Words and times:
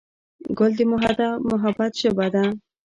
ګل 0.57 0.71
د 0.77 0.79
محبت 1.51 1.91
ژبه 2.01 2.27
ده. 2.33 2.43